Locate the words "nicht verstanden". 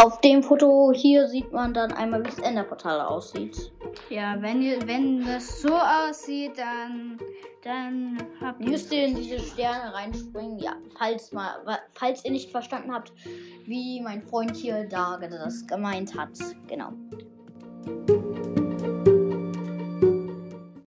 12.30-12.94